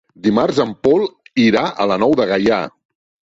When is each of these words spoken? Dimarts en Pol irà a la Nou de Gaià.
Dimarts 0.27 0.61
en 0.63 0.71
Pol 0.87 1.03
irà 1.43 1.63
a 1.85 1.87
la 1.93 1.99
Nou 2.05 2.17
de 2.21 2.27
Gaià. 2.33 2.61